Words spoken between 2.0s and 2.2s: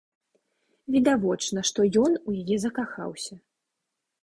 ён